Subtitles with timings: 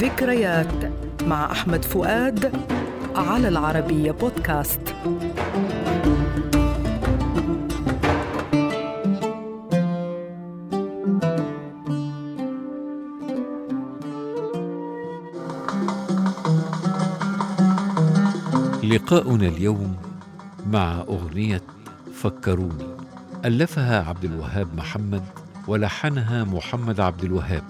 [0.00, 0.92] ذكريات
[1.22, 2.52] مع أحمد فؤاد
[3.16, 4.80] على العربية بودكاست.
[18.84, 19.96] لقاؤنا اليوم
[20.66, 21.62] مع أغنية
[22.14, 22.86] فكروني.
[23.44, 25.22] ألفها عبد الوهاب محمد
[25.68, 27.64] ولحنها محمد عبد الوهاب.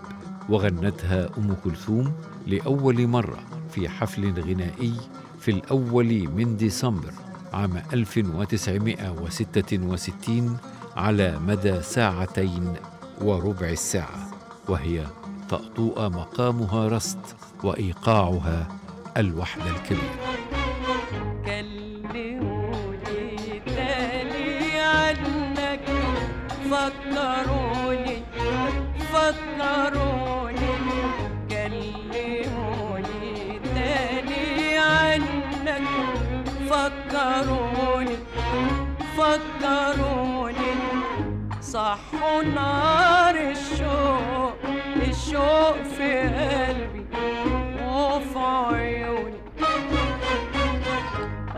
[0.51, 2.13] وغنتها أم كلثوم
[2.47, 3.39] لأول مرة
[3.71, 4.95] في حفل غنائي
[5.41, 7.13] في الأول من ديسمبر
[7.53, 10.57] عام 1966
[10.97, 12.75] على مدى ساعتين
[13.21, 14.31] وربع الساعة
[14.69, 15.07] وهي
[15.51, 18.69] طأطوء مقامها رست وإيقاعها
[19.17, 20.30] الوحدة الكبيرة.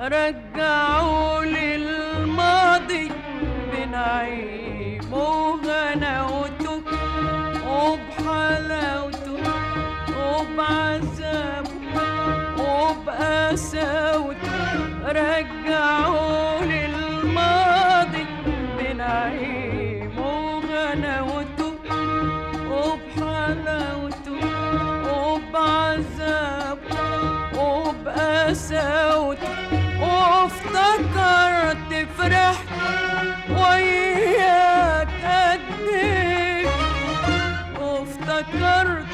[0.02, 3.10] رجعوا لي الماضي
[3.72, 6.82] بنعيم وغناوته
[7.66, 9.42] وبحلاوته
[10.18, 11.70] وبعذابه
[12.58, 14.52] وبقساوته
[15.06, 18.26] رجعوا لي الماضي
[18.78, 21.72] بنعيم وغناوته
[22.70, 24.40] وبحلاوته
[25.14, 26.98] وبعذابه
[27.58, 29.11] وبقساوته
[30.62, 32.66] وافتكرت فرحت
[33.50, 35.60] وياك قد
[35.94, 36.66] إيه
[37.80, 39.06] وافتكرت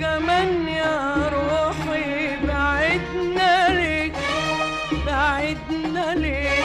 [0.00, 4.12] كمان يا روحي بعدنا ليك
[5.06, 6.64] بعدنا ليك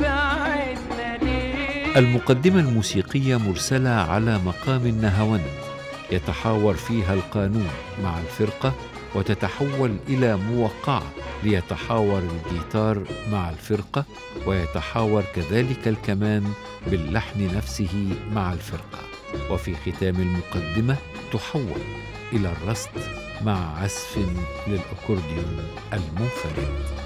[0.00, 1.96] بعدنا ليك.
[1.98, 5.46] المقدمة الموسيقية مرسلة على مقام النهاوند
[6.12, 7.68] يتحاور فيها القانون
[8.02, 8.72] مع الفرقة
[9.14, 11.02] وتتحول إلى موقعة
[11.42, 14.04] ليتحاور الجيتار مع الفرقة
[14.46, 16.52] ويتحاور كذلك الكمان
[16.86, 18.98] باللحن نفسه مع الفرقة.
[19.50, 20.96] وفي ختام المقدمة
[21.32, 21.80] تحول
[22.32, 22.90] إلى الرست
[23.44, 24.18] مع عزف
[24.66, 27.02] للأكورديون المنفرد.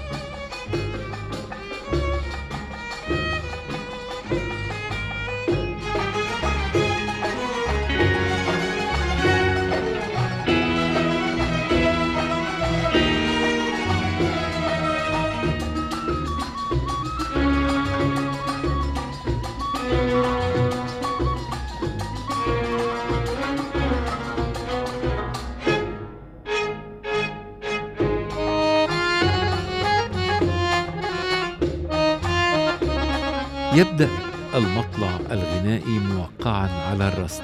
[33.77, 34.09] يبدأ
[34.55, 37.43] المطلع الغنائي موقعا على الرست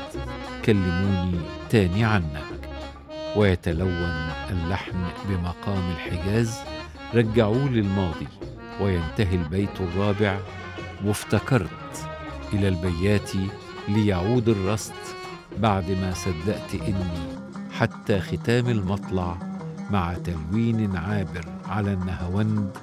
[0.66, 1.40] كلموني
[1.70, 2.44] تاني عنك.
[3.36, 6.58] ويتلون اللحن بمقام الحجاز.
[7.14, 8.28] رجعوا للماضي.
[8.82, 10.40] وينتهي البيت الرابع.
[11.06, 12.08] وافتكرت
[12.54, 13.32] إلى البيات
[13.88, 15.16] ليعود الرست
[15.58, 17.28] بعدما صدقت إني
[17.72, 19.38] حتى ختام المطلع.
[19.92, 22.78] مع تلوين عابر على النهوند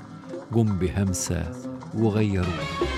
[0.52, 1.52] جم بهمسة
[1.94, 2.89] وغيروني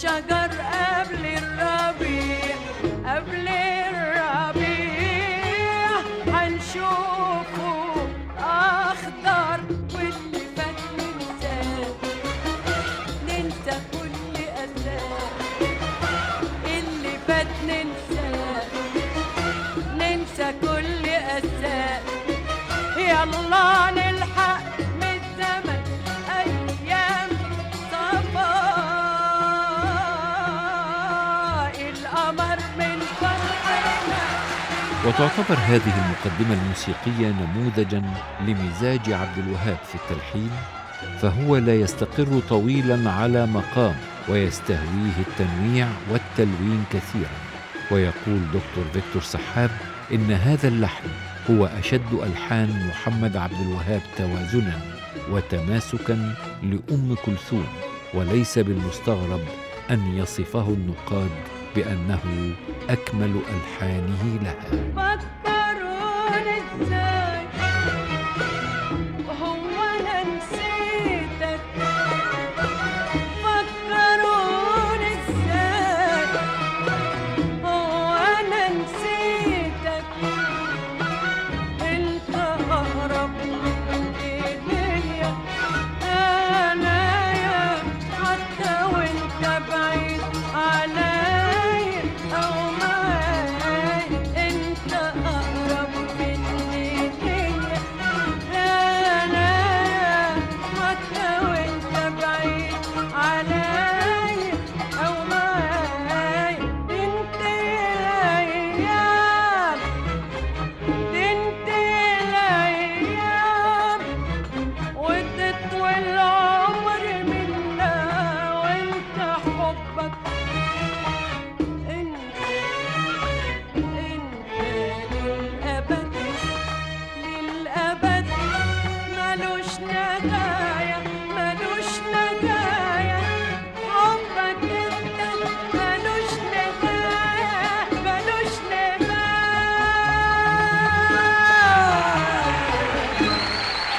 [0.00, 2.56] والشجر قبل الربيع
[3.06, 3.48] قبل
[3.88, 5.00] الربيع.
[6.26, 9.60] هنشوفه أخضر
[9.94, 11.92] واللي فات ننساه.
[13.28, 15.20] ننسى كل أساه
[16.66, 18.64] اللي فات ننساه.
[19.96, 22.00] ننسى كل أساه
[22.96, 23.90] يلا
[35.10, 38.02] وتعتبر هذه المقدمة الموسيقية نموذجا
[38.46, 40.50] لمزاج عبد الوهاب في التلحين
[41.20, 43.94] فهو لا يستقر طويلا على مقام
[44.28, 47.30] ويستهويه التنويع والتلوين كثيرا.
[47.90, 49.70] ويقول دكتور فيكتور سحاب
[50.12, 51.08] إن هذا اللحن
[51.50, 54.80] هو أشد ألحان محمد عبد الوهاب توازنا
[55.30, 57.66] وتماسكا لأم كلثوم
[58.14, 59.40] وليس بالمستغرب
[59.90, 61.30] أن يصفه النقاد
[61.76, 62.20] بأنه
[62.90, 64.89] أكمل ألحانه لها.
[66.80, 67.09] Santa.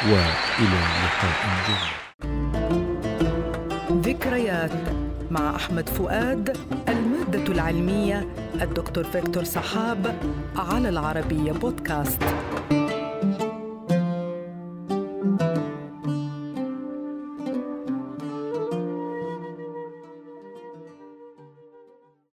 [0.06, 2.01] وإلى لقاء جديد
[4.07, 4.71] ذكريات
[5.31, 6.57] مع أحمد فؤاد
[6.88, 8.27] المادة العلمية
[8.62, 10.15] الدكتور فيكتور صحاب
[10.57, 12.24] على العربية بودكاست.